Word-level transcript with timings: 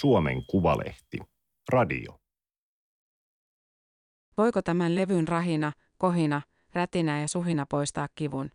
Suomen 0.00 0.46
Kuvalehti. 0.46 1.18
Radio. 1.72 2.20
Voiko 4.36 4.62
tämän 4.62 4.94
levyn 4.94 5.28
rahina, 5.28 5.72
kohina, 5.98 6.42
rätinä 6.72 7.20
ja 7.20 7.28
suhina 7.28 7.66
poistaa 7.70 8.08
kivun? 8.14 8.50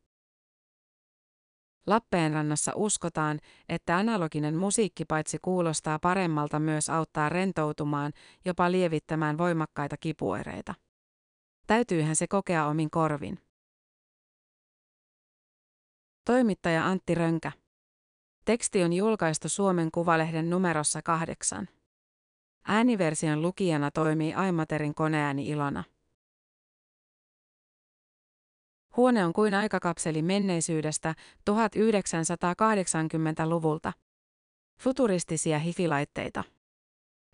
Lappeenrannassa 1.87 2.71
uskotaan, 2.75 3.39
että 3.69 3.97
analoginen 3.97 4.55
musiikki 4.55 5.05
paitsi 5.05 5.37
kuulostaa 5.41 5.99
paremmalta 5.99 6.59
myös 6.59 6.89
auttaa 6.89 7.29
rentoutumaan, 7.29 8.13
jopa 8.45 8.71
lievittämään 8.71 9.37
voimakkaita 9.37 9.97
kipuoireita. 9.97 10.73
Täytyyhän 11.67 12.15
se 12.15 12.27
kokea 12.27 12.65
omin 12.65 12.89
korvin. 12.89 13.39
Toimittaja 16.25 16.85
Antti 16.85 17.15
Rönkä. 17.15 17.51
Teksti 18.51 18.83
on 18.83 18.93
julkaistu 18.93 19.49
Suomen 19.49 19.91
Kuvalehden 19.91 20.49
numerossa 20.49 21.01
kahdeksan. 21.01 21.67
Ääniversion 22.67 23.41
lukijana 23.41 23.91
toimii 23.91 24.33
Aimaterin 24.33 24.95
koneääni 24.95 25.47
Ilona. 25.47 25.83
Huone 28.97 29.25
on 29.25 29.33
kuin 29.33 29.53
aikakapseli 29.53 30.21
menneisyydestä 30.21 31.15
1980-luvulta. 31.49 33.93
Futuristisia 34.79 35.59
hifilaitteita. 35.59 36.43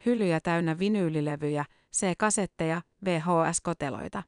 Hyllyjä 0.06 0.40
täynnä 0.40 0.80
vinyylilevyjä, 0.80 1.66
C-kasetteja, 1.96 2.82
VHS-koteloita. 3.06 4.24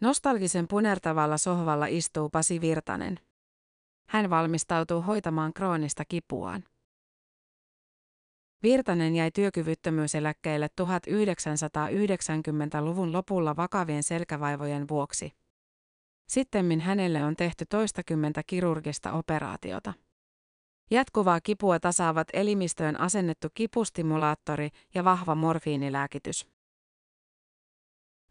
Nostalgisen 0.00 0.68
punertavalla 0.68 1.38
sohvalla 1.38 1.86
istuu 1.86 2.30
Pasi 2.30 2.60
Virtanen. 2.60 3.20
Hän 4.10 4.30
valmistautuu 4.30 5.02
hoitamaan 5.02 5.52
kroonista 5.52 6.04
kipuaan. 6.04 6.64
Virtanen 8.62 9.16
jäi 9.16 9.30
työkyvyttömyyseläkkeelle 9.30 10.68
1990-luvun 10.80 13.12
lopulla 13.12 13.56
vakavien 13.56 14.02
selkävaivojen 14.02 14.88
vuoksi. 14.88 15.32
Sittemmin 16.28 16.80
hänelle 16.80 17.24
on 17.24 17.36
tehty 17.36 17.66
toistakymmentä 17.66 18.42
kirurgista 18.46 19.12
operaatiota. 19.12 19.92
Jatkuvaa 20.90 21.40
kipua 21.40 21.80
tasaavat 21.80 22.28
elimistöön 22.32 23.00
asennettu 23.00 23.48
kipustimulaattori 23.54 24.68
ja 24.94 25.04
vahva 25.04 25.34
morfiinilääkitys. 25.34 26.46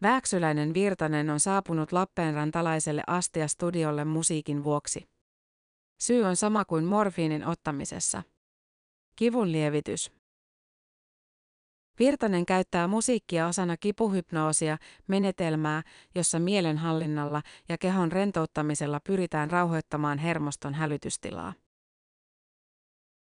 Vääksyläinen 0.02 0.73
Virtanen 0.73 1.30
on 1.30 1.40
saapunut 1.40 1.92
Lappeenrantalaiselle 1.92 3.03
Astia-studiolle 3.08 4.06
musiikin 4.06 4.64
vuoksi. 4.64 5.19
Syy 6.02 6.23
on 6.23 6.36
sama 6.36 6.66
kuin 6.66 6.86
morfiinin 6.86 7.45
ottamisessa. 7.45 8.23
Kivun 9.16 9.52
lievitys. 9.52 10.11
Virtanen 12.00 12.45
käyttää 12.45 12.88
musiikkia 12.88 13.47
osana 13.47 13.78
kipuhypnoosia, 13.78 14.78
menetelmää, 15.08 15.83
jossa 16.16 16.39
mielenhallinnalla 16.39 17.41
ja 17.69 17.78
kehon 17.78 18.11
rentouttamisella 18.11 19.00
pyritään 19.08 19.52
rauhoittamaan 19.52 20.17
hermoston 20.17 20.73
hälytystilaa. 20.73 21.53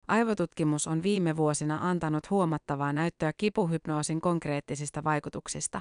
Aivotutkimus 0.09 0.87
on 0.87 1.03
viime 1.03 1.37
vuosina 1.37 1.79
antanut 1.83 2.31
huomattavaa 2.31 2.93
näyttöä 2.93 3.33
kipuhypnoosin 3.37 4.21
konkreettisista 4.21 5.05
vaikutuksista. 5.05 5.81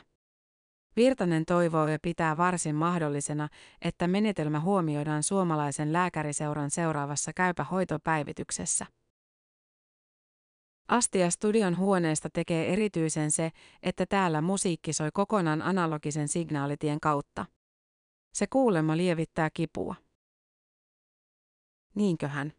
Virtanen 0.95 1.45
toivoo 1.45 1.87
ja 1.87 1.97
pitää 2.01 2.37
varsin 2.37 2.75
mahdollisena, 2.75 3.49
että 3.81 4.07
menetelmä 4.07 4.59
huomioidaan 4.59 5.23
suomalaisen 5.23 5.93
lääkäriseuran 5.93 6.71
seuraavassa 6.71 7.33
käypä 7.33 7.63
hoitopäivityksessä. 7.63 8.85
Astia 10.87 11.29
studion 11.29 11.77
huoneesta 11.77 12.29
tekee 12.33 12.73
erityisen 12.73 13.31
se, 13.31 13.51
että 13.83 14.05
täällä 14.05 14.41
musiikki 14.41 14.93
soi 14.93 15.09
kokonaan 15.13 15.61
analogisen 15.61 16.27
signaalitien 16.27 16.99
kautta. 16.99 17.45
Se 18.33 18.47
kuulemma 18.47 18.97
lievittää 18.97 19.49
kipua. 19.53 19.95
Niinköhän? 21.95 22.53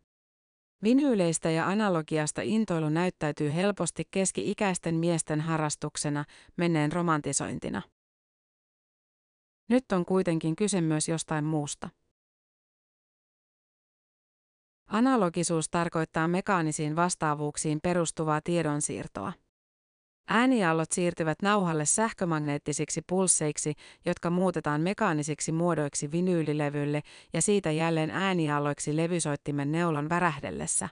Vinyyleistä 0.83 1.51
ja 1.51 1.69
analogiasta 1.69 2.43
intoilu 2.43 2.89
näyttäytyy 2.89 3.55
helposti 3.55 4.05
keski-ikäisten 4.11 4.95
miesten 4.95 5.41
harrastuksena, 5.41 6.25
menneen 6.57 6.93
romantisointina. 6.93 7.83
Nyt 9.71 9.93
on 9.93 10.05
kuitenkin 10.05 10.57
kyse 10.57 10.81
myös 10.81 11.09
jostain 11.09 11.45
muusta. 11.45 11.89
Analogisuus 14.87 15.69
tarkoittaa 15.69 16.29
mekaanisiin 16.29 16.97
vastaavuuksiin 16.97 17.79
perustuvaa 17.83 18.41
tiedonsiirtoa. 18.45 19.33
Ääniallot 20.29 20.93
siirtyvät 20.93 21.43
nauhalle 21.43 21.87
sähkömagneettisiksi 21.87 23.03
pulsseiksi, 23.07 23.75
jotka 24.07 24.31
muutetaan 24.31 24.81
mekaanisiksi 24.81 25.53
muodoiksi 25.53 26.13
vinyylilevylle 26.13 27.03
ja 27.33 27.43
siitä 27.43 27.71
jälleen 27.71 28.11
äänialloiksi 28.11 28.97
levysoittimen 28.97 29.73
neulon 29.73 30.09
värähdellessä. 30.09 30.89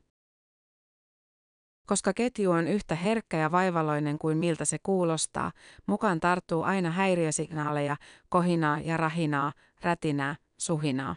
Koska 1.89 2.13
ketju 2.13 2.51
on 2.51 2.69
yhtä 2.69 2.95
herkkä 2.95 3.37
ja 3.37 3.53
vaivaloinen 3.53 4.19
kuin 4.19 4.39
miltä 4.39 4.65
se 4.65 4.79
kuulostaa, 4.83 5.53
mukaan 5.87 6.21
tarttuu 6.21 6.63
aina 6.63 6.91
häiriösignaaleja, 6.91 7.97
kohinaa 8.29 8.81
ja 8.81 8.97
rahinaa, 8.97 9.53
rätinää, 9.83 10.37
suhinaa. 10.59 11.17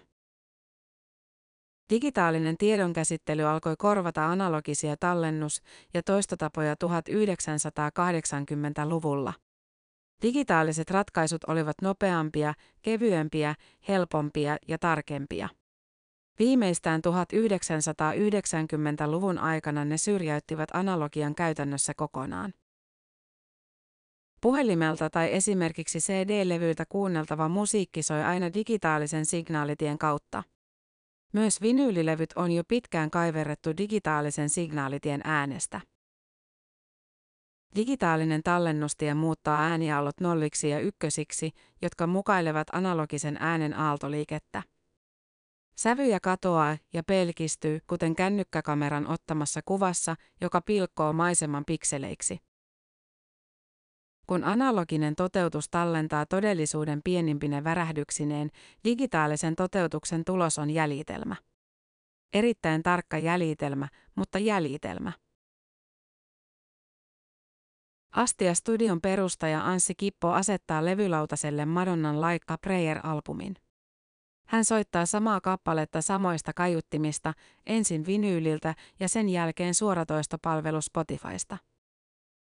Digitaalinen 1.89 2.57
tiedonkäsittely 2.57 3.43
alkoi 3.43 3.75
korvata 3.77 4.25
analogisia 4.25 4.97
tallennus- 4.97 5.61
ja 5.93 6.03
toistotapoja 6.03 6.75
1980-luvulla. 6.83 9.33
Digitaaliset 10.21 10.91
ratkaisut 10.91 11.43
olivat 11.43 11.75
nopeampia, 11.81 12.53
kevyempiä, 12.81 13.55
helpompia 13.87 14.57
ja 14.67 14.77
tarkempia. 14.77 15.49
Viimeistään 16.39 17.01
1990-luvun 17.07 19.37
aikana 19.37 19.85
ne 19.85 19.97
syrjäyttivät 19.97 20.69
analogian 20.73 21.35
käytännössä 21.35 21.93
kokonaan. 21.93 22.53
Puhelimelta 24.41 25.09
tai 25.09 25.33
esimerkiksi 25.33 25.99
CD-levyltä 25.99 26.85
kuunneltava 26.89 27.49
musiikki 27.49 28.03
soi 28.03 28.23
aina 28.23 28.53
digitaalisen 28.53 29.25
signaalitien 29.25 29.97
kautta. 29.97 30.43
Myös 31.33 31.61
vinyylilevyt 31.61 32.29
on 32.35 32.51
jo 32.51 32.63
pitkään 32.67 33.11
kaiverrettu 33.11 33.69
digitaalisen 33.77 34.49
signaalitien 34.49 35.21
äänestä. 35.23 35.81
Digitaalinen 37.75 38.43
tallennustie 38.43 39.13
muuttaa 39.13 39.61
ääniaallot 39.61 40.19
nolliksi 40.19 40.69
ja 40.69 40.79
ykkösiksi, 40.79 41.51
jotka 41.81 42.07
mukailevat 42.07 42.67
analogisen 42.71 43.37
äänen 43.39 43.73
aaltoliikettä. 43.73 44.63
Sävyjä 45.75 46.19
katoaa 46.19 46.77
ja 46.93 47.03
pelkistyy, 47.03 47.79
kuten 47.87 48.15
kännykkäkameran 48.15 49.07
ottamassa 49.07 49.61
kuvassa, 49.65 50.15
joka 50.41 50.61
pilkkoo 50.61 51.13
maiseman 51.13 51.63
pikseleiksi. 51.65 52.37
Kun 54.27 54.43
analoginen 54.43 55.15
toteutus 55.15 55.69
tallentaa 55.69 56.25
todellisuuden 56.25 57.01
pienimpine 57.03 57.63
värähdyksineen, 57.63 58.49
digitaalisen 58.83 59.55
toteutuksen 59.55 60.25
tulos 60.25 60.59
on 60.59 60.69
jäljitelmä. 60.69 61.35
Erittäin 62.33 62.83
tarkka 62.83 63.17
jäljitelmä, 63.17 63.87
mutta 64.15 64.39
jäljitelmä. 64.39 65.11
Astia 68.11 68.53
Studion 68.53 69.01
perustaja 69.01 69.65
Anssi 69.65 69.95
Kippo 69.95 70.31
asettaa 70.31 70.85
levylautaselle 70.85 71.65
Madonnan 71.65 72.21
Like 72.21 72.45
Prayer-albumin. 72.61 73.55
Hän 74.51 74.65
soittaa 74.65 75.05
samaa 75.05 75.41
kappaletta 75.41 76.01
samoista 76.01 76.53
kaiuttimista, 76.53 77.33
ensin 77.65 78.05
vinyyliltä 78.05 78.75
ja 78.99 79.09
sen 79.09 79.29
jälkeen 79.29 79.75
suoratoistopalvelu 79.75 80.81
Spotifysta. 80.81 81.57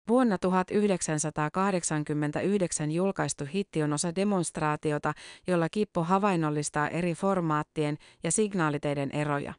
Vuonna 0.07 0.37
1989 0.37 2.91
julkaistu 2.91 3.45
hitti 3.53 3.83
on 3.83 3.93
osa 3.93 4.15
demonstraatiota, 4.15 5.13
jolla 5.47 5.69
Kippo 5.69 6.03
havainnollistaa 6.03 6.89
eri 6.89 7.13
formaattien 7.13 7.97
ja 8.23 8.31
signaaliteiden 8.31 9.11
eroja. 9.11 9.53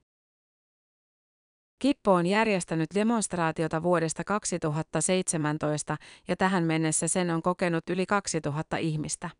Kippo 1.79 2.13
on 2.13 2.27
järjestänyt 2.27 2.89
demonstraatiota 2.95 3.83
vuodesta 3.83 4.25
2017 4.25 5.97
ja 6.29 6.37
tähän 6.37 6.65
mennessä 6.65 7.09
sen 7.09 7.31
on 7.31 7.43
kokenut 7.43 7.91
yli 7.91 8.07
2000 8.07 8.77
ihmistä. 8.77 9.31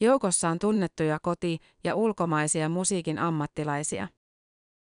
Joukossa 0.00 0.48
on 0.48 0.58
tunnettuja 0.58 1.18
koti- 1.22 1.58
ja 1.84 1.94
ulkomaisia 1.94 2.68
musiikin 2.68 3.18
ammattilaisia. 3.18 4.08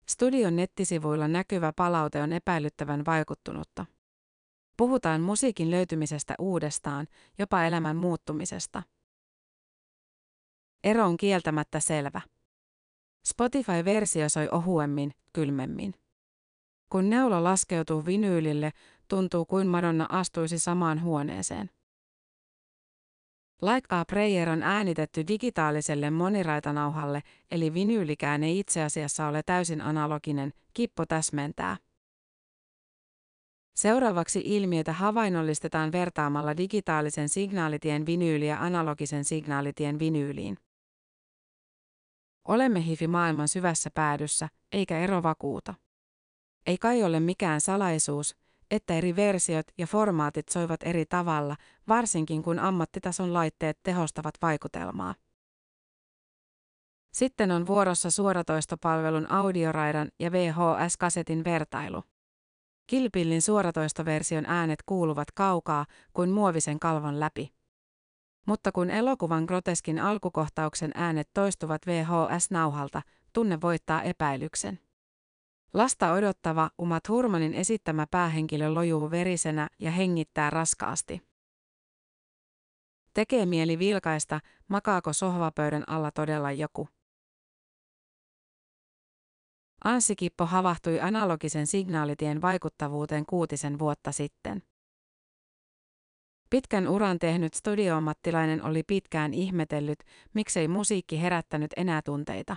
Studion 0.08 0.56
nettisivuilla 0.56 1.28
näkyvä 1.28 1.72
palaute 1.76 2.22
on 2.22 2.32
epäilyttävän 2.32 3.05
vaikuttunutta. 3.06 3.87
Puhutaan 4.76 5.20
musiikin 5.20 5.70
löytymisestä 5.70 6.34
uudestaan, 6.38 7.06
jopa 7.38 7.64
elämän 7.64 7.96
muuttumisesta. 7.96 8.82
Ero 10.84 11.06
on 11.06 11.16
kieltämättä 11.16 11.81
selvä. 11.81 12.20
Spotify-versio 13.26 14.28
soi 14.28 14.49
ohuemmin, 14.52 15.12
kylmemmin. 15.32 15.94
Kun 16.93 17.10
neulo 17.10 17.44
laskeutuu 17.44 18.06
vinyylille, 18.06 18.72
tuntuu 19.08 19.44
kuin 19.44 19.66
Madonna 19.66 20.06
astuisi 20.10 20.58
samaan 20.58 21.02
huoneeseen. 21.02 21.70
Like 23.62 23.87
a 23.90 24.05
Prayer 24.05 24.49
on 24.49 24.62
äänitetty 24.62 25.26
digitaaliselle 25.28 26.10
moniraitanauhalle, 26.10 27.22
eli 27.50 27.75
vinyylikään 27.75 28.44
ei 28.44 28.58
itse 28.58 28.82
asiassa 28.82 29.26
ole 29.26 29.43
täysin 29.43 29.81
analoginen, 29.81 30.52
Kippo 30.75 31.06
täsmentää. 31.06 31.76
Seuraavaksi 33.75 34.43
ilmiötä 34.44 34.93
havainnollistetaan 34.93 35.93
vertaamalla 35.93 36.56
digitaalisen 36.56 37.28
signaalitien 37.28 38.06
vinyyliä 38.06 38.60
analogisen 38.60 39.25
signaalitien 39.25 39.99
vinyyliin. 39.99 40.58
Olemme 42.49 42.87
hifi-maailman 42.87 43.49
syvässä 43.49 43.90
päädyssä, 43.94 44.49
eikä 44.72 44.99
ero 44.99 45.22
vakuuta. 45.22 45.75
Ei 46.66 46.78
kai 46.78 47.02
ole 47.02 47.20
mikään 47.20 47.60
salaisuus, 47.60 48.37
että 48.70 48.94
eri 48.94 49.17
versiot 49.17 49.67
ja 49.79 49.87
formaatit 49.87 50.49
soivat 50.49 50.81
eri 50.82 51.06
tavalla, 51.06 51.56
varsinkin 51.88 52.43
kun 52.43 52.59
ammattitason 52.59 53.35
laitteet 53.35 53.79
tehostavat 53.82 54.35
vaikutelmaa. 54.43 55.15
Sitten 57.12 57.50
on 57.50 57.67
vuorossa 57.67 58.11
suoratoistopalvelun 58.11 59.31
audioraidan 59.31 60.09
ja 60.19 60.31
VHS-kasetin 60.31 61.44
vertailu. 61.44 62.03
Kilpillin 62.87 63.43
suoratoistoversion 63.43 64.44
äänet 64.47 64.82
kuuluvat 64.87 65.31
kaukaa 65.31 65.87
kuin 66.12 66.31
muovisen 66.31 66.79
kalvon 66.79 67.20
läpi. 67.20 67.53
Mutta 68.47 68.73
kun 68.73 68.91
elokuvan 68.91 69.44
groteskin 69.44 69.99
alkukohtauksen 69.99 70.91
äänet 70.94 71.29
toistuvat 71.35 71.82
VHS-nauhalta, 71.87 73.03
tunne 73.32 73.61
voittaa 73.61 74.03
epäilyksen. 74.03 74.79
Lasta 75.75 76.12
odottava 76.12 76.70
Uma 76.79 77.00
Thurmanin 77.00 77.55
esittämä 77.55 78.06
päähenkilö 78.11 78.69
lojuu 78.69 79.11
verisenä 79.11 79.69
ja 79.79 79.91
hengittää 79.91 80.50
raskaasti. 80.50 81.23
Tekee 83.15 83.47
mieli 83.47 83.79
vilkaista, 83.79 84.41
makaako 84.69 85.12
sohvapöydän 85.12 85.85
alla 85.87 86.11
todella 86.11 86.53
joku. 86.53 86.88
Anssi 89.85 90.17
Kippo 90.17 90.47
havahtui 90.47 91.00
analogisen 91.00 91.67
signaalitien 91.67 92.43
vaikuttavuuteen 92.43 93.26
kuutisen 93.26 93.79
vuotta 93.79 94.12
sitten. 94.12 94.62
Pitkän 96.50 96.88
uran 96.88 97.19
tehnyt 97.19 97.55
studioammattilainen 97.55 98.65
oli 98.65 98.82
pitkään 98.82 99.35
ihmetellyt, 99.35 99.99
miksei 100.35 100.69
musiikki 100.69 101.23
herättänyt 101.23 101.70
enää 101.76 102.03
tunteita. 102.05 102.56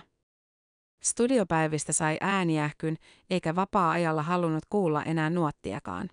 Studiopäivistä 1.04 1.92
sai 1.92 2.16
ääniähkyn, 2.20 2.96
eikä 3.30 3.54
vapaa-ajalla 3.54 4.22
halunnut 4.22 4.64
kuulla 4.70 5.02
enää 5.02 5.30
nuottiakaan. 5.30 6.08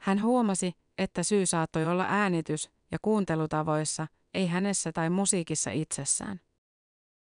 Hän 0.00 0.22
huomasi, 0.22 0.72
että 0.98 1.22
syy 1.22 1.46
saattoi 1.46 1.84
olla 1.86 2.04
äänitys 2.08 2.70
ja 2.90 2.98
kuuntelutavoissa, 3.02 4.06
ei 4.34 4.46
hänessä 4.46 4.92
tai 4.92 5.10
musiikissa 5.10 5.70
itsessään. 5.70 6.40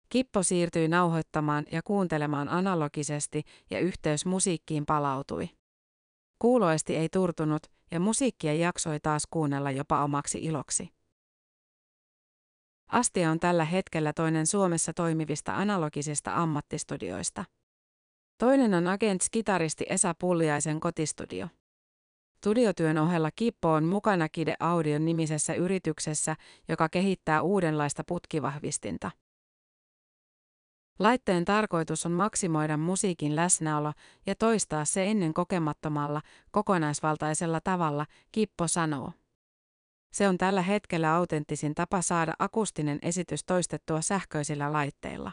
Kippo 0.09 0.43
siirtyi 0.43 0.87
nauhoittamaan 0.87 1.65
ja 1.71 1.81
kuuntelemaan 1.83 2.49
analogisesti 2.49 3.43
ja 3.69 3.79
yhteys 3.79 4.25
musiikkiin 4.25 4.85
palautui. 4.85 5.49
Kuuloesti 6.39 6.95
ei 6.95 7.09
turtunut 7.09 7.63
ja 7.91 7.99
musiikkia 7.99 8.53
jaksoi 8.53 8.99
taas 8.99 9.23
kuunnella 9.29 9.71
jopa 9.71 10.03
omaksi 10.03 10.39
iloksi. 10.43 10.89
Astia 12.93 13.31
on 13.31 13.39
tällä 13.39 13.65
hetkellä 13.65 14.13
toinen 14.13 14.47
Suomessa 14.47 14.93
toimivista 14.93 15.55
analogisista 15.55 16.35
ammattistudioista. 16.35 17.45
Toinen 18.37 18.73
on 18.73 18.87
Agents-kitaristi 18.87 19.85
Esa 19.89 20.13
Pulliaisen 20.19 20.79
kotistudio. 20.79 21.47
Studiotyön 22.37 22.97
ohella 22.97 23.29
Kippo 23.35 23.73
on 23.73 23.83
mukana 23.83 24.29
Kide 24.29 24.55
Audion 24.59 25.05
nimisessä 25.05 25.53
yrityksessä, 25.53 26.35
joka 26.69 26.89
kehittää 26.89 27.41
uudenlaista 27.41 28.03
putkivahvistinta. 28.07 29.11
Laitteen 30.99 31.45
tarkoitus 31.45 32.05
on 32.05 32.11
maksimoida 32.11 32.77
musiikin 32.77 33.35
läsnäolo 33.35 33.93
ja 34.25 34.35
toistaa 34.35 34.85
se 34.85 35.05
ennen 35.05 35.33
kokemattomalla, 35.33 36.21
kokonaisvaltaisella 36.51 37.61
tavalla, 37.63 38.05
Kippo 38.31 38.67
sanoo. 38.67 39.11
Se 40.13 40.27
on 40.27 40.37
tällä 40.37 40.61
hetkellä 40.61 41.15
autenttisin 41.15 41.75
tapa 41.75 42.01
saada 42.01 42.33
akustinen 42.39 42.99
esitys 43.01 43.43
toistettua 43.43 44.01
sähköisillä 44.01 44.73
laitteilla. 44.73 45.31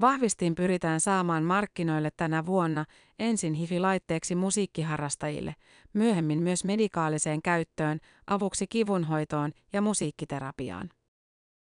Vahvistin 0.00 0.54
pyritään 0.54 1.00
saamaan 1.00 1.44
markkinoille 1.44 2.10
tänä 2.16 2.46
vuonna 2.46 2.84
ensin 3.18 3.54
hifi-laitteeksi 3.54 4.34
musiikkiharrastajille, 4.34 5.54
myöhemmin 5.92 6.42
myös 6.42 6.64
medikaaliseen 6.64 7.42
käyttöön, 7.42 8.00
avuksi 8.26 8.66
kivunhoitoon 8.66 9.52
ja 9.72 9.82
musiikkiterapiaan. 9.82 10.90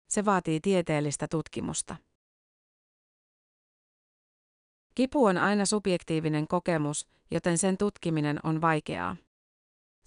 Se 0.08 0.24
vaatii 0.24 0.60
tieteellistä 0.60 1.28
tutkimusta. 1.30 1.96
Kipu 4.94 5.24
on 5.24 5.38
aina 5.38 5.66
subjektiivinen 5.66 6.48
kokemus, 6.48 7.06
joten 7.30 7.58
sen 7.58 7.76
tutkiminen 7.76 8.40
on 8.42 8.60
vaikeaa. 8.60 9.16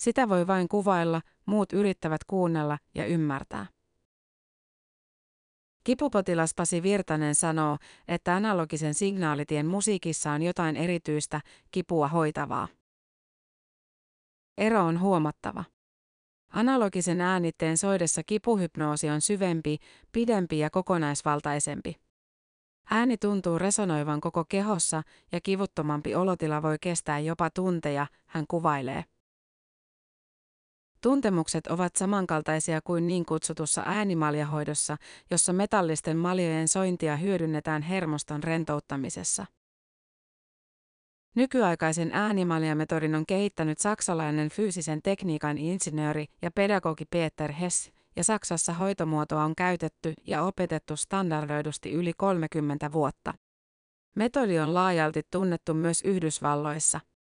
Sitä 0.02 0.30
voi 0.30 0.48
vain 0.48 0.68
kuvailla, 0.68 1.22
muut 1.46 1.74
yrittävät 1.74 2.24
kuunnella 2.24 2.78
ja 2.96 3.06
ymmärtää. 3.06 3.66
Kipupotilas 5.84 6.54
Pasi 6.56 6.84
Virtanen 6.84 7.36
sanoo, 7.36 7.78
että 8.08 8.36
analogisen 8.36 8.94
signaalitien 8.94 9.66
musiikissa 9.66 10.32
on 10.32 10.42
jotain 10.42 10.78
erityistä, 10.78 11.42
kipua 11.72 12.08
hoitavaa. 12.08 12.68
Ero 14.58 14.86
on 14.86 15.00
huomattava. 15.00 15.64
Analogisen 16.50 17.22
äänitteen 17.22 17.78
soidessa 17.78 18.22
kipuhypnoosi 18.24 19.10
on 19.10 19.22
syvempi, 19.22 19.78
pidempi 20.12 20.60
ja 20.60 20.70
kokonaisvaltaisempi. 20.70 21.96
Ääni 22.92 23.18
tuntuu 23.18 23.60
resonoivan 23.60 24.22
koko 24.22 24.46
kehossa 24.46 25.04
ja 25.32 25.42
kivuttomampi 25.42 26.16
olotila 26.16 26.62
voi 26.62 26.78
kestää 26.82 27.20
jopa 27.20 27.50
tunteja, 27.50 28.08
hän 28.26 28.46
kuvailee. 28.48 29.11
Tuntemukset 31.02 31.68
ovat 31.68 31.96
samankaltaisia 31.96 32.82
kuin 32.82 33.08
niin 33.08 33.26
kutsutussa 33.26 33.84
äänimaljahoidossa, 33.86 34.98
jossa 35.32 35.54
metallisten 35.54 36.18
maljojen 36.18 36.68
sointia 36.68 37.16
hyödynnetään 37.16 37.82
hermoston 37.82 38.44
rentouttamisessa. 38.44 39.46
Nykyaikaisen 41.36 42.10
äänimaljametodin 42.14 43.16
on 43.16 43.26
kehittänyt 43.26 43.80
saksalainen 43.80 44.50
fyysisen 44.50 45.02
tekniikan 45.02 45.58
insinööri 45.58 46.26
ja 46.42 46.52
pedagogi 46.52 47.06
Peter 47.06 47.52
Hess, 47.52 47.92
ja 48.16 48.24
Saksassa 48.24 48.74
hoitomuotoa 48.74 49.44
on 49.44 49.56
käytetty 49.56 50.14
ja 50.28 50.44
opetettu 50.44 50.96
standardoidusti 50.96 51.92
yli 51.92 52.14
30 52.18 52.92
vuotta. 52.92 53.34
Metodi 54.16 54.60
on 54.60 54.74
laajalti 54.74 55.22
tunnettu 55.32 55.74
myös 55.74 56.02
Yhdysvalloissa– 56.02 57.00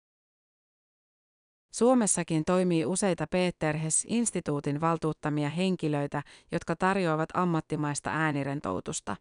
Suomessakin 1.71 2.45
toimii 2.45 2.85
useita 2.85 3.27
Peter 3.27 3.77
Hess-instituutin 3.77 4.81
valtuuttamia 4.81 5.49
henkilöitä, 5.49 6.23
jotka 6.51 6.75
tarjoavat 6.75 7.29
ammattimaista 7.33 8.09
äänirentoutusta. 8.09 9.15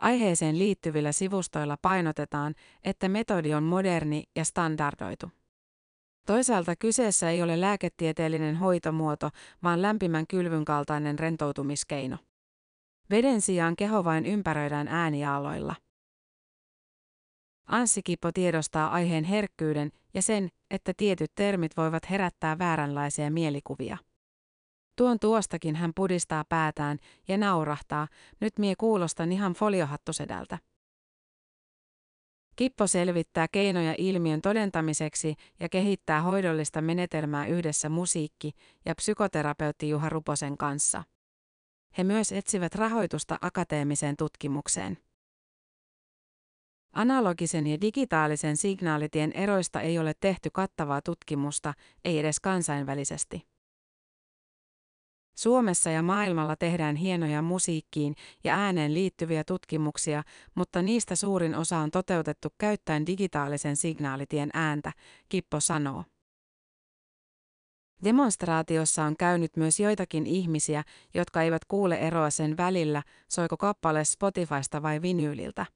Aiheeseen 0.00 0.58
liittyvillä 0.58 1.12
sivustoilla 1.12 1.76
painotetaan, 1.82 2.54
että 2.84 3.08
metodi 3.08 3.54
on 3.54 3.62
moderni 3.62 4.24
ja 4.36 4.44
standardoitu. 4.44 5.30
Toisaalta 6.26 6.76
kyseessä 6.76 7.30
ei 7.30 7.42
ole 7.42 7.60
lääketieteellinen 7.60 8.56
hoitomuoto, 8.56 9.30
vaan 9.62 9.82
lämpimän 9.82 10.26
kylvyn 10.26 10.64
kaltainen 10.64 11.18
rentoutumiskeino. 11.18 12.16
Veden 13.10 13.40
sijaan 13.40 13.76
keho 13.76 14.04
vain 14.04 14.26
ympäröidään 14.26 14.88
ääniaaloilla. 14.88 15.74
Anssi 17.70 18.02
Kippo 18.02 18.32
tiedostaa 18.32 18.90
aiheen 18.90 19.24
herkkyyden 19.24 19.92
ja 20.14 20.22
sen, 20.22 20.48
että 20.70 20.92
tietyt 20.96 21.32
termit 21.34 21.76
voivat 21.76 22.10
herättää 22.10 22.58
vääränlaisia 22.58 23.30
mielikuvia. 23.30 23.98
Tuon 24.96 25.18
tuostakin 25.18 25.76
hän 25.76 25.92
pudistaa 25.96 26.44
päätään 26.48 26.98
ja 27.28 27.38
naurahtaa, 27.38 28.08
nyt 28.40 28.58
mie 28.58 28.74
kuulostan 28.78 29.32
ihan 29.32 29.52
foliohattusedältä. 29.52 30.58
Kippo 32.56 32.86
selvittää 32.86 33.46
keinoja 33.52 33.94
ilmiön 33.98 34.42
todentamiseksi 34.42 35.34
ja 35.60 35.68
kehittää 35.68 36.22
hoidollista 36.22 36.82
menetelmää 36.82 37.46
yhdessä 37.46 37.88
musiikki- 37.88 38.52
ja 38.84 38.94
psykoterapeutti 38.94 39.88
Juha 39.88 40.08
Ruposen 40.08 40.56
kanssa. 40.56 41.04
He 41.98 42.04
myös 42.04 42.32
etsivät 42.32 42.74
rahoitusta 42.74 43.38
akateemiseen 43.40 44.16
tutkimukseen. 44.16 44.98
Analogisen 46.92 47.66
ja 47.66 47.80
digitaalisen 47.80 48.56
signaalitien 48.56 49.32
eroista 49.32 49.80
ei 49.80 49.98
ole 49.98 50.12
tehty 50.20 50.50
kattavaa 50.52 51.02
tutkimusta, 51.02 51.74
ei 52.04 52.18
edes 52.18 52.40
kansainvälisesti. 52.40 53.50
Suomessa 55.36 55.90
ja 55.90 56.02
maailmalla 56.02 56.56
tehdään 56.56 56.96
hienoja 56.96 57.42
musiikkiin 57.42 58.14
ja 58.44 58.54
ääneen 58.54 58.94
liittyviä 58.94 59.44
tutkimuksia, 59.44 60.22
mutta 60.54 60.82
niistä 60.82 61.16
suurin 61.16 61.54
osa 61.54 61.78
on 61.78 61.90
toteutettu 61.90 62.48
käyttäen 62.58 63.06
digitaalisen 63.06 63.76
signaalitien 63.76 64.50
ääntä, 64.54 64.92
Kippo 65.28 65.60
sanoo. 65.60 66.04
Demonstraatiossa 68.04 69.04
on 69.04 69.16
käynyt 69.16 69.56
myös 69.56 69.80
joitakin 69.80 70.26
ihmisiä, 70.26 70.84
jotka 71.14 71.42
eivät 71.42 71.64
kuule 71.64 71.94
eroa 71.94 72.30
sen 72.30 72.56
välillä, 72.56 73.02
soiko 73.28 73.56
kappale 73.56 74.04
Spotifysta 74.04 74.82
vai 74.82 75.02
vinyyliltä. 75.02 75.66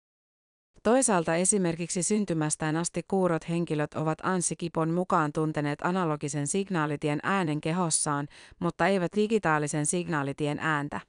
Toisaalta 0.84 1.34
esimerkiksi 1.34 2.02
syntymästään 2.02 2.76
asti 2.76 3.02
kuurot 3.08 3.48
henkilöt 3.48 3.94
ovat 3.94 4.18
Anssi 4.22 4.56
Kipon 4.56 4.90
mukaan 4.90 5.32
tunteneet 5.32 5.78
analogisen 5.82 6.46
signaalitien 6.46 7.20
äänen 7.22 7.60
kehossaan, 7.60 8.28
mutta 8.58 8.86
eivät 8.86 9.12
digitaalisen 9.16 9.86
signaalitien 9.86 10.58
ääntä. 10.58 11.00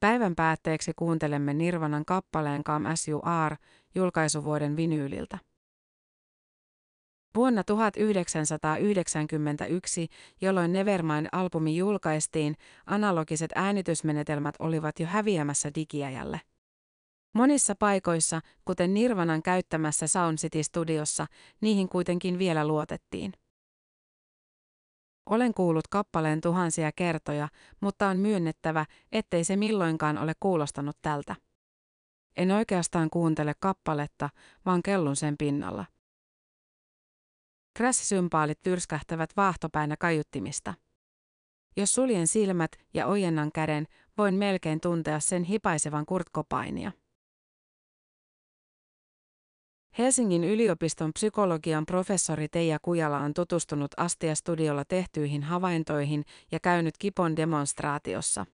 Päivän 0.00 0.34
päätteeksi 0.34 0.92
kuuntelemme 0.96 1.54
Nirvanan 1.54 2.04
kappaleen 2.04 2.62
You 3.08 3.20
Are 3.24 3.56
julkaisuvuoden 3.94 4.76
vinyyliltä. 4.76 5.38
Vuonna 7.34 7.64
1991, 7.64 10.08
jolloin 10.40 10.72
Nevermind-albumi 10.72 11.76
julkaistiin, 11.76 12.56
analogiset 12.86 13.50
äänitysmenetelmät 13.54 14.54
olivat 14.58 15.00
jo 15.00 15.06
häviämässä 15.06 15.70
digiajalle. 15.74 16.40
Monissa 17.36 17.74
paikoissa, 17.74 18.40
kuten 18.64 18.94
Nirvanan 18.94 19.42
käyttämässä 19.42 20.06
Sound 20.06 20.38
City-studiossa, 20.38 21.26
niihin 21.60 21.88
kuitenkin 21.88 22.38
vielä 22.38 22.66
luotettiin. 22.66 23.32
Olen 25.30 25.54
kuullut 25.54 25.88
kappaleen 25.88 26.40
tuhansia 26.40 26.92
kertoja, 26.92 27.48
mutta 27.80 28.08
on 28.08 28.18
myönnettävä, 28.18 28.86
ettei 29.12 29.44
se 29.44 29.56
milloinkaan 29.56 30.18
ole 30.18 30.32
kuulostanut 30.40 30.96
tältä. 31.02 31.36
En 32.36 32.50
oikeastaan 32.50 33.10
kuuntele 33.10 33.52
kappaletta, 33.60 34.30
vaan 34.66 34.82
kellun 34.82 35.16
sen 35.16 35.36
pinnalla. 35.38 35.84
Crash-sympaalit 37.78 38.62
tyrskähtävät 38.62 39.30
vaahtopäinä 39.36 39.96
kaiuttimista. 39.96 40.74
Jos 41.76 41.92
suljen 41.92 42.26
silmät 42.26 42.70
ja 42.94 43.06
ojennan 43.06 43.52
käden, 43.52 43.86
voin 44.18 44.34
melkein 44.34 44.80
tuntea 44.80 45.20
sen 45.20 45.44
hipaisevan 45.44 46.06
kurtkopainia. 46.06 46.92
Helsingin 49.98 50.44
yliopiston 50.44 51.12
psykologian 51.12 51.86
professori 51.86 52.48
Teija 52.48 52.78
Kujala 52.82 53.18
on 53.18 53.34
tutustunut 53.34 53.90
Astia-studiolla 53.96 54.84
tehtyihin 54.84 55.42
havaintoihin 55.42 56.24
ja 56.52 56.60
käynyt 56.60 56.94
Kipon 56.98 57.36
demonstraatiossa. 57.36 58.46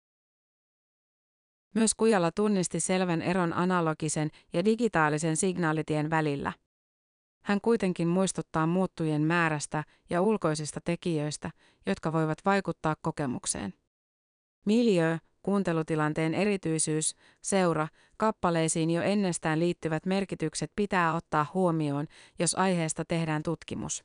Myös 1.75 1.95
Kujala 1.95 2.33
tunnisti 2.33 2.81
selvän 2.81 3.23
eron 3.23 3.53
analogisen 3.53 4.31
ja 4.53 4.65
digitaalisen 4.65 5.37
signaalitien 5.37 6.11
välillä. 6.11 6.53
Hän 7.45 7.61
kuitenkin 7.61 8.09
muistuttaa 8.09 8.67
muuttujien 8.67 9.23
määrästä 9.23 9.85
ja 10.11 10.23
ulkoisista 10.23 10.81
tekijöistä, 10.85 11.51
jotka 11.87 12.13
voivat 12.13 12.39
vaikuttaa 12.45 12.97
kokemukseen. 13.03 13.75
Miljö, 14.67 15.19
kuuntelutilanteen 15.43 16.35
erityisyys, 16.35 17.15
seura, 17.43 17.89
kappaleisiin 18.17 18.91
jo 18.91 19.03
ennestään 19.03 19.59
liittyvät 19.59 20.07
merkitykset 20.07 20.73
pitää 20.77 21.15
ottaa 21.15 21.47
huomioon, 21.55 22.07
jos 22.39 22.55
aiheesta 22.55 23.05
tehdään 23.05 23.43
tutkimus. 23.43 24.05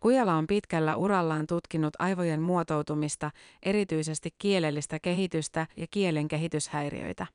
Kujala 0.00 0.34
on 0.34 0.46
pitkällä 0.46 0.96
urallaan 0.96 1.46
tutkinut 1.46 1.94
aivojen 1.98 2.42
muotoutumista, 2.42 3.30
erityisesti 3.62 4.30
kielellistä 4.38 4.98
kehitystä 4.98 5.66
ja 5.76 5.86
kielen 5.90 6.28
kehityshäiriöitä. 6.28 7.26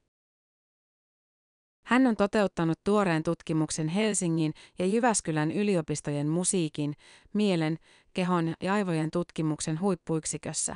Hän 1.86 2.08
on 2.08 2.16
toteuttanut 2.16 2.80
tuoreen 2.84 3.24
tutkimuksen 3.24 3.88
Helsingin 3.88 4.54
ja 4.80 4.86
Jyväskylän 4.86 5.52
yliopistojen 5.52 6.28
musiikin, 6.28 6.94
mielen, 7.34 7.78
kehon 8.14 8.54
ja 8.62 8.74
aivojen 8.74 9.12
tutkimuksen 9.12 9.80
huippuyksikössä. 9.82 10.76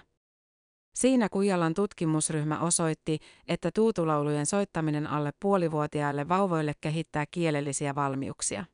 Siinä 0.98 1.30
Kujalan 1.30 1.74
tutkimusryhmä 1.74 2.60
osoitti, 2.60 3.20
että 3.48 3.72
tuutulaulujen 3.74 4.46
soittaminen 4.46 5.08
alle 5.08 5.32
puolivuotiaille 5.40 6.30
vauvoille 6.30 6.74
kehittää 6.82 7.26
kielellisiä 7.32 7.96
valmiuksia. 7.96 8.66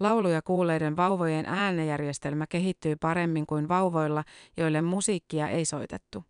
Lauluja 0.00 0.42
kuuleiden 0.42 0.96
vauvojen 0.96 1.46
äänejärjestelmä 1.46 2.46
kehittyy 2.46 2.96
paremmin 2.96 3.46
kuin 3.46 3.68
vauvoilla, 3.68 4.24
joille 4.56 4.82
musiikkia 4.82 5.48
ei 5.48 5.64
soitettu. 5.64 6.24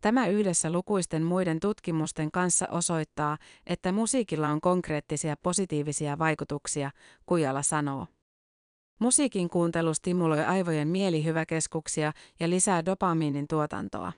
Tämä 0.00 0.26
yhdessä 0.26 0.72
lukuisten 0.72 1.22
muiden 1.22 1.60
tutkimusten 1.60 2.30
kanssa 2.30 2.66
osoittaa, 2.70 3.38
että 3.66 3.92
musiikilla 3.92 4.48
on 4.48 4.60
konkreettisia 4.60 5.36
positiivisia 5.42 6.18
vaikutuksia, 6.18 6.90
Kujala 7.26 7.62
sanoo. 7.62 8.06
Musiikin 8.98 9.50
kuuntelu 9.50 9.94
stimuloi 9.94 10.44
aivojen 10.44 10.88
mielihyväkeskuksia 10.88 12.12
ja 12.40 12.50
lisää 12.50 12.84
dopamiinin 12.84 13.48
tuotantoa. 13.48 14.12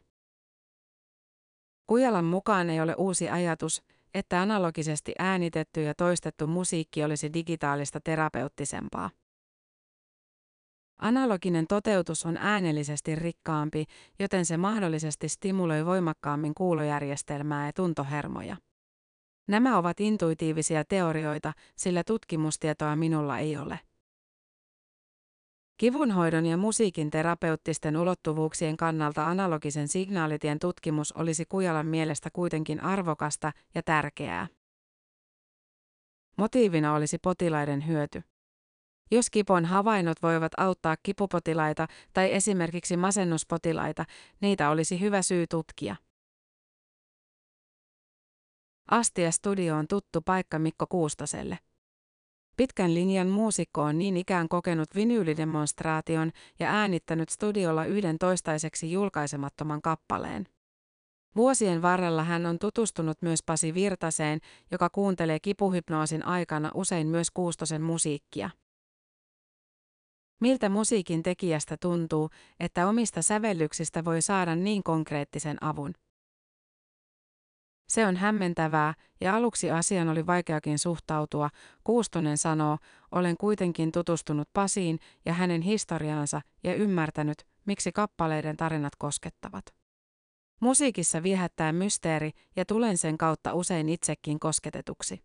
Kujalan 1.86 2.24
mukaan 2.24 2.70
ei 2.70 2.80
ole 2.80 2.94
uusi 2.98 3.28
ajatus, 3.28 3.82
että 4.14 4.42
analogisesti 4.42 5.14
äänitetty 5.18 5.82
ja 5.82 5.94
toistettu 5.94 6.46
musiikki 6.46 7.04
olisi 7.04 7.32
digitaalista 7.34 8.00
terapeuttisempaa. 8.04 9.10
Analoginen 10.98 11.66
toteutus 11.66 12.26
on 12.26 12.36
äänellisesti 12.36 13.14
rikkaampi, 13.14 13.84
joten 14.18 14.46
se 14.46 14.56
mahdollisesti 14.56 15.28
stimuloi 15.28 15.86
voimakkaammin 15.86 16.54
kuulojärjestelmää 16.54 17.66
ja 17.66 17.72
tuntohermoja. 17.72 18.56
Nämä 19.48 19.78
ovat 19.78 20.00
intuitiivisia 20.00 20.84
teorioita, 20.84 21.52
sillä 21.76 22.04
tutkimustietoa 22.04 22.96
minulla 22.96 23.38
ei 23.38 23.56
ole. 23.56 23.80
Kivunhoidon 25.76 26.46
ja 26.46 26.56
musiikin 26.56 27.10
terapeuttisten 27.10 27.96
ulottuvuuksien 27.96 28.76
kannalta 28.76 29.26
analogisen 29.26 29.88
signaalitien 29.88 30.58
tutkimus 30.58 31.12
olisi 31.12 31.44
Kujalan 31.48 31.86
mielestä 31.86 32.30
kuitenkin 32.32 32.80
arvokasta 32.80 33.52
ja 33.74 33.82
tärkeää. 33.82 34.46
Motiivina 36.36 36.94
olisi 36.94 37.18
potilaiden 37.18 37.86
hyöty. 37.86 38.22
Jos 39.10 39.30
kipon 39.30 39.64
havainnot 39.64 40.22
voivat 40.22 40.52
auttaa 40.56 40.96
kipupotilaita 41.02 41.86
tai 42.12 42.34
esimerkiksi 42.34 42.96
masennuspotilaita, 42.96 44.04
niitä 44.40 44.70
olisi 44.70 45.00
hyvä 45.00 45.22
syy 45.22 45.46
tutkia. 45.46 45.96
Astia 48.90 49.30
Studio 49.30 49.76
on 49.76 49.88
tuttu 49.88 50.22
paikka 50.22 50.58
Mikko 50.58 50.86
Kuustoselle. 50.86 51.58
Pitkän 52.56 52.94
linjan 52.94 53.28
muusikko 53.28 53.82
on 53.82 53.98
niin 53.98 54.16
ikään 54.16 54.48
kokenut 54.48 54.94
vinyylidemonstraation 54.94 56.32
ja 56.58 56.70
äänittänyt 56.70 57.28
studiolla 57.28 57.84
yhden 57.84 58.18
toistaiseksi 58.18 58.92
julkaisemattoman 58.92 59.82
kappaleen. 59.82 60.46
Vuosien 61.36 61.82
varrella 61.82 62.24
hän 62.24 62.46
on 62.46 62.58
tutustunut 62.58 63.22
myös 63.22 63.42
Pasi 63.46 63.74
Virtaseen, 63.74 64.40
joka 64.70 64.90
kuuntelee 64.90 65.40
kipuhypnoosin 65.40 66.26
aikana 66.26 66.70
usein 66.74 67.06
myös 67.06 67.30
Kuustosen 67.30 67.82
musiikkia. 67.82 68.50
Miltä 70.40 70.68
musiikin 70.68 71.22
tekijästä 71.22 71.76
tuntuu, 71.80 72.30
että 72.60 72.88
omista 72.88 73.22
sävellyksistä 73.22 74.04
voi 74.04 74.22
saada 74.22 74.56
niin 74.56 74.82
konkreettisen 74.82 75.64
avun? 75.64 75.92
Se 77.88 78.06
on 78.06 78.16
hämmentävää, 78.16 78.94
ja 79.20 79.36
aluksi 79.36 79.70
asian 79.70 80.08
oli 80.08 80.26
vaikeakin 80.26 80.78
suhtautua, 80.78 81.50
Kuustonen 81.84 82.38
sanoo, 82.38 82.78
olen 83.12 83.36
kuitenkin 83.36 83.92
tutustunut 83.92 84.48
Pasiin 84.52 84.98
ja 85.24 85.32
hänen 85.32 85.62
historiaansa 85.62 86.40
ja 86.64 86.74
ymmärtänyt, 86.74 87.46
miksi 87.66 87.92
kappaleiden 87.92 88.56
tarinat 88.56 88.96
koskettavat. 88.98 89.64
Musiikissa 90.60 91.22
viehättää 91.22 91.72
mysteeri 91.72 92.30
ja 92.56 92.64
tulen 92.64 92.98
sen 92.98 93.18
kautta 93.18 93.54
usein 93.54 93.88
itsekin 93.88 94.40
kosketetuksi. 94.40 95.22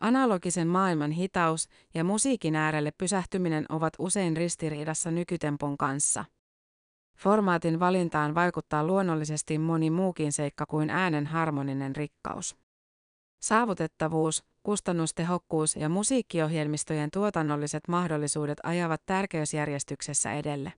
Analogisen 0.00 0.68
maailman 0.68 1.10
hitaus 1.10 1.68
ja 1.94 2.04
musiikin 2.04 2.56
äärelle 2.56 2.92
pysähtyminen 2.98 3.66
ovat 3.68 3.92
usein 3.98 4.36
ristiriidassa 4.36 5.10
nykytempon 5.10 5.76
kanssa. 5.76 6.24
Formaatin 7.18 7.80
valintaan 7.80 8.34
vaikuttaa 8.34 8.84
luonnollisesti 8.84 9.58
moni 9.58 9.90
muukin 9.90 10.32
seikka 10.32 10.66
kuin 10.66 10.90
äänen 10.90 11.26
harmoninen 11.26 11.96
rikkaus. 11.96 12.56
Saavutettavuus, 13.42 14.44
kustannustehokkuus 14.62 15.76
ja 15.76 15.88
musiikkiohjelmistojen 15.88 17.10
tuotannolliset 17.10 17.88
mahdollisuudet 17.88 18.58
ajavat 18.62 19.02
tärkeysjärjestyksessä 19.06 20.32
edelle. 20.32 20.72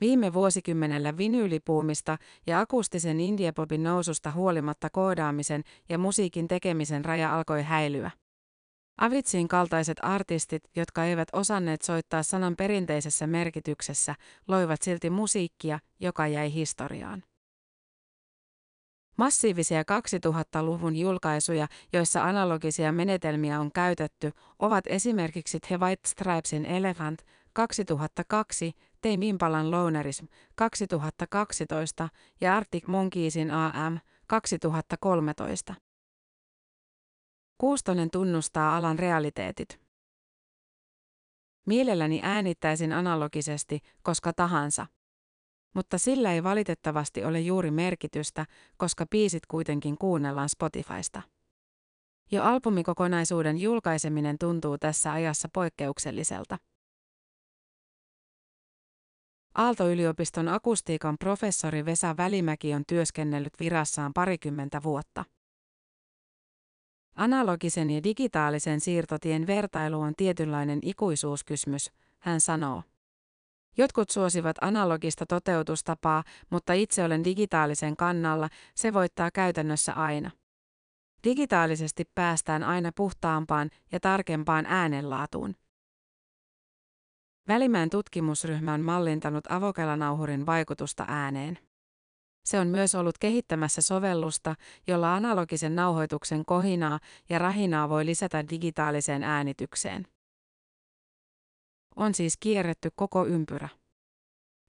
Viime 0.00 0.32
vuosikymmenellä 0.32 1.16
vinyylipuumista 1.16 2.18
ja 2.46 2.60
akustisen 2.60 3.20
indiepopin 3.20 3.82
noususta 3.82 4.30
huolimatta 4.30 4.90
koodaamisen 4.90 5.62
ja 5.88 5.98
musiikin 5.98 6.48
tekemisen 6.48 7.04
raja 7.04 7.34
alkoi 7.34 7.62
häilyä. 7.62 8.10
Avitsin 8.98 9.48
kaltaiset 9.48 9.98
artistit, 10.02 10.62
jotka 10.76 11.04
eivät 11.04 11.28
osanneet 11.32 11.82
soittaa 11.82 12.22
sanan 12.22 12.56
perinteisessä 12.56 13.26
merkityksessä, 13.26 14.14
loivat 14.48 14.82
silti 14.82 15.10
musiikkia, 15.10 15.78
joka 16.00 16.26
jäi 16.26 16.52
historiaan. 16.52 17.22
Massiivisia 19.16 19.82
2000-luvun 19.82 20.96
julkaisuja, 20.96 21.66
joissa 21.92 22.24
analogisia 22.24 22.92
menetelmiä 22.92 23.60
on 23.60 23.72
käytetty, 23.72 24.32
ovat 24.58 24.84
esimerkiksi 24.86 25.60
The 25.60 25.78
White 25.80 26.08
Stripesin 26.08 26.66
Elephant 26.66 27.22
2002, 27.52 28.72
Tame 29.00 29.26
Impalan 29.26 29.70
Lonerism 29.70 30.24
2012 30.54 32.08
ja 32.40 32.56
Arctic 32.56 32.86
Monkeysin 32.86 33.50
AM 33.50 33.98
2013. 34.26 35.74
Kuustonen 37.62 38.10
tunnustaa 38.10 38.76
alan 38.76 38.98
realiteetit. 38.98 39.80
Mielelläni 41.66 42.20
äänittäisin 42.22 42.92
analogisesti 42.92 43.80
koska 44.02 44.32
tahansa. 44.32 44.86
Mutta 45.74 45.98
sillä 45.98 46.32
ei 46.32 46.42
valitettavasti 46.42 47.24
ole 47.24 47.40
juuri 47.40 47.70
merkitystä, 47.70 48.46
koska 48.76 49.06
biisit 49.06 49.46
kuitenkin 49.46 49.98
kuunnellaan 49.98 50.48
Spotifysta. 50.48 51.22
Jo 52.32 52.42
albumikokonaisuuden 52.42 53.58
julkaiseminen 53.58 54.38
tuntuu 54.38 54.78
tässä 54.78 55.12
ajassa 55.12 55.48
poikkeukselliselta. 55.54 56.58
Aalto-yliopiston 59.54 60.48
akustiikan 60.48 61.18
professori 61.18 61.84
Vesa 61.84 62.16
Välimäki 62.16 62.74
on 62.74 62.82
työskennellyt 62.88 63.52
virassaan 63.60 64.12
parikymmentä 64.14 64.82
vuotta. 64.82 65.24
Analogisen 67.16 67.90
ja 67.90 68.02
digitaalisen 68.04 68.80
siirtotien 68.80 69.46
vertailu 69.46 70.00
on 70.00 70.14
tietynlainen 70.16 70.78
ikuisuuskysymys, 70.82 71.92
hän 72.18 72.40
sanoo. 72.40 72.82
Jotkut 73.76 74.10
suosivat 74.10 74.56
analogista 74.60 75.26
toteutustapaa, 75.26 76.24
mutta 76.50 76.72
itse 76.72 77.04
olen 77.04 77.24
digitaalisen 77.24 77.96
kannalla, 77.96 78.48
se 78.74 78.92
voittaa 78.92 79.30
käytännössä 79.30 79.92
aina. 79.92 80.30
Digitaalisesti 81.24 82.04
päästään 82.14 82.62
aina 82.62 82.90
puhtaampaan 82.96 83.70
ja 83.92 84.00
tarkempaan 84.00 84.66
äänenlaatuun. 84.66 85.54
Välimään 87.48 87.90
tutkimusryhmä 87.90 88.74
on 88.74 88.80
mallintanut 88.80 89.44
avokelanauhurin 89.48 90.46
vaikutusta 90.46 91.04
ääneen. 91.08 91.58
Se 92.44 92.58
on 92.58 92.68
myös 92.68 92.94
ollut 92.94 93.18
kehittämässä 93.18 93.82
sovellusta, 93.82 94.54
jolla 94.86 95.14
analogisen 95.14 95.74
nauhoituksen 95.74 96.44
kohinaa 96.44 97.00
ja 97.28 97.38
rahinaa 97.38 97.88
voi 97.88 98.06
lisätä 98.06 98.44
digitaaliseen 98.50 99.22
äänitykseen. 99.22 100.06
On 101.96 102.14
siis 102.14 102.36
kierretty 102.36 102.90
koko 102.94 103.26
ympyrä. 103.26 103.68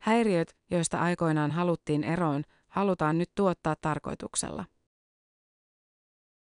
Häiriöt, 0.01 0.55
joista 0.71 0.99
aikoinaan 0.99 1.51
haluttiin 1.51 2.03
eroon, 2.03 2.43
halutaan 2.67 3.17
nyt 3.17 3.31
tuottaa 3.35 3.75
tarkoituksella. 3.81 4.65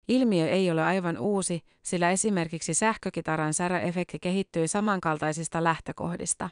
Ilmiö 0.09 0.49
ei 0.49 0.71
ole 0.71 0.83
aivan 0.83 1.19
uusi, 1.19 1.61
sillä 1.83 2.11
esimerkiksi 2.11 2.75
sähkökitaran 2.75 3.55
säräefekti 3.55 4.19
kehittyi 4.19 4.69
samankaltaisista 4.69 5.65
lähtökohdista. 5.65 6.51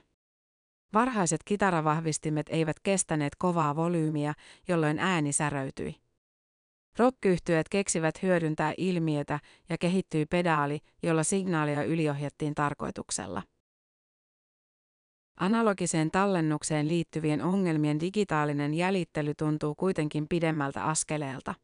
Varhaiset 0.95 1.41
kitaravahvistimet 1.45 2.47
eivät 2.49 2.81
kestäneet 2.81 3.33
kovaa 3.39 3.77
volyymiä, 3.77 4.35
jolloin 4.69 4.99
ääni 4.99 5.33
säröytyi. 5.33 5.97
Rockyhtyöt 6.99 7.69
keksivät 7.69 8.23
hyödyntää 8.23 8.75
ilmiötä 8.77 9.41
ja 9.69 9.79
kehittyi 9.79 10.27
pedaali, 10.27 10.79
jolla 11.03 11.23
signaalia 11.23 11.85
yliohjattiin 11.85 12.55
tarkoituksella. 12.55 13.43
Analogiseen 15.41 16.11
tallennukseen 16.11 16.89
liittyvien 16.89 17.43
ongelmien 17.43 18.01
digitaalinen 18.01 18.75
jäljittely 18.75 19.35
tuntuu 19.35 19.75
kuitenkin 19.75 20.29
pidemmältä 20.29 20.85
askeleelta. 20.85 21.55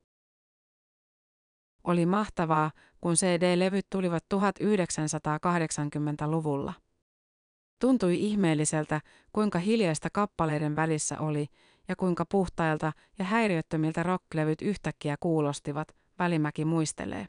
Oli 1.84 2.06
mahtavaa, 2.06 2.70
kun 3.00 3.14
CD-levyt 3.14 3.86
tulivat 3.90 4.24
1980-luvulla. 4.34 6.72
Tuntui 7.78 8.20
ihmeelliseltä, 8.20 9.00
kuinka 9.32 9.58
hiljaista 9.58 10.10
kappaleiden 10.12 10.76
välissä 10.76 11.18
oli 11.18 11.46
ja 11.88 11.96
kuinka 11.96 12.24
puhtailta 12.26 12.92
ja 13.18 13.24
häiriöttömiltä 13.24 14.02
rocklevyt 14.02 14.62
yhtäkkiä 14.62 15.16
kuulostivat, 15.20 15.94
Välimäki 16.18 16.64
muistelee. 16.64 17.28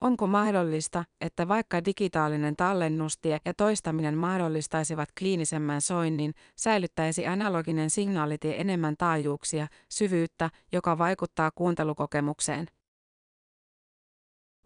Onko 0.00 0.26
mahdollista, 0.26 1.04
että 1.20 1.48
vaikka 1.48 1.84
digitaalinen 1.84 2.56
tallennustie 2.56 3.38
ja 3.44 3.54
toistaminen 3.54 4.18
mahdollistaisivat 4.18 5.08
kliinisemmän 5.18 5.80
soinnin, 5.80 6.34
säilyttäisi 6.56 7.26
analoginen 7.26 7.90
signaalitie 7.90 8.60
enemmän 8.60 8.94
taajuuksia, 8.98 9.66
syvyyttä, 9.88 10.50
joka 10.72 10.98
vaikuttaa 10.98 11.50
kuuntelukokemukseen? 11.54 12.66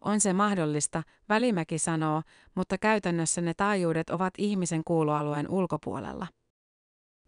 On 0.00 0.20
se 0.20 0.32
mahdollista, 0.32 1.02
Välimäki 1.28 1.78
sanoo, 1.78 2.22
mutta 2.54 2.78
käytännössä 2.78 3.40
ne 3.40 3.54
taajuudet 3.54 4.10
ovat 4.10 4.34
ihmisen 4.38 4.84
kuuloalueen 4.84 5.50
ulkopuolella. 5.50 6.26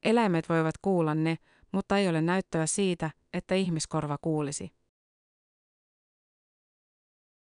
Eläimet 0.03 0.49
voivat 0.49 0.75
kuulla 0.83 1.15
ne, 1.15 1.39
mutta 1.73 1.99
ei 1.99 2.09
ole 2.09 2.21
näyttöä 2.21 2.67
siitä, 2.67 3.11
että 3.33 3.55
ihmiskorva 3.55 4.19
kuulisi. 4.21 4.73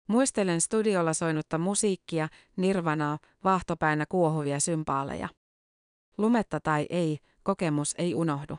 Muistelen 0.08 0.62
studiolla 0.62 1.14
soinutta 1.14 1.58
musiikkia, 1.58 2.30
nirvanaa, 2.58 3.20
vahtopäinä 3.44 4.06
kuohuvia 4.10 4.60
sympaaleja. 4.60 5.30
Lumetta 6.18 6.60
tai 6.60 6.86
ei, 6.90 7.20
kokemus 7.44 7.96
ei 7.98 8.16
unohdu. 8.16 8.58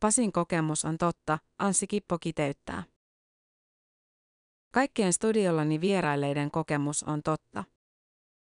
Pasin 0.00 0.32
kokemus 0.32 0.84
on 0.84 0.98
totta, 0.98 1.38
Anssi 1.58 1.86
Kippo 1.86 2.18
kiteyttää. 2.18 2.82
Kaikkien 4.70 5.12
studiollani 5.12 5.80
vierailleiden 5.80 6.50
kokemus 6.50 7.02
on 7.02 7.22
totta. 7.22 7.64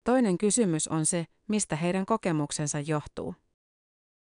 Toinen 0.04 0.38
kysymys 0.38 0.88
on 0.88 1.06
se, 1.06 1.26
mistä 1.48 1.76
heidän 1.76 2.06
kokemuksensa 2.06 2.80
johtuu. 2.80 3.36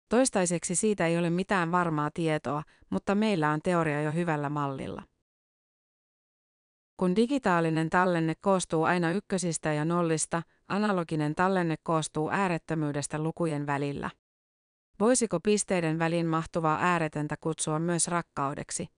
Toistaiseksi 0.09 0.75
siitä 0.75 1.07
ei 1.07 1.17
ole 1.17 1.29
mitään 1.29 1.71
varmaa 1.71 2.11
tietoa, 2.13 2.63
mutta 2.89 3.15
meillä 3.15 3.51
on 3.51 3.61
teoria 3.61 4.01
jo 4.01 4.11
hyvällä 4.11 4.49
mallilla. 4.49 5.03
Kun 6.97 7.15
digitaalinen 7.15 7.89
tallenne 7.89 8.35
koostuu 8.41 8.83
aina 8.83 9.11
ykkösistä 9.11 9.73
ja 9.73 9.85
nollista, 9.85 10.43
analoginen 10.67 11.35
tallenne 11.35 11.75
koostuu 11.83 12.29
äärettömyydestä 12.29 13.19
lukujen 13.19 13.65
välillä. 13.67 14.09
Voisiko 14.99 15.39
pisteiden 15.39 15.99
väliin 15.99 16.27
mahtuvaa 16.27 16.77
ääretöntä 16.81 17.35
kutsua 17.41 17.79
myös 17.79 18.07
rakkaudeksi? 18.07 18.96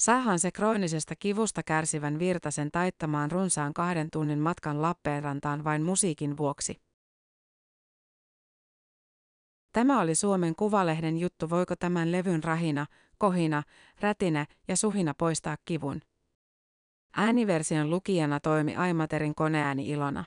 Saahan 0.00 0.38
se 0.38 0.50
kroonisesta 0.52 1.16
kivusta 1.16 1.62
kärsivän 1.62 2.18
virtasen 2.18 2.70
taittamaan 2.70 3.30
runsaan 3.30 3.74
kahden 3.74 4.08
tunnin 4.12 4.38
matkan 4.38 4.82
Lappeenrantaan 4.82 5.64
vain 5.64 5.82
musiikin 5.82 6.36
vuoksi. 6.36 6.80
Tämä 9.72 10.00
oli 10.00 10.14
Suomen 10.14 10.56
Kuvalehden 10.56 11.18
juttu 11.18 11.50
Voiko 11.50 11.76
tämän 11.76 12.12
levyn 12.12 12.44
rahina, 12.44 12.86
kohina, 13.18 13.62
rätinä 14.00 14.46
ja 14.68 14.76
suhina 14.76 15.14
poistaa 15.18 15.56
kivun. 15.64 16.02
Ääniversion 17.16 17.90
lukijana 17.90 18.40
toimi 18.40 18.76
Aimaterin 18.76 19.34
koneääni 19.34 19.88
Ilona. 19.88 20.24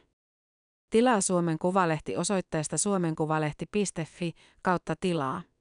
Tilaa 0.89 1.21
Suomen 1.21 1.59
Kuvalehti 1.59 2.17
osoitteesta 2.17 2.77
suomenkuvalehti.fi 2.77 4.33
kautta 4.61 4.95
tilaa. 4.99 5.41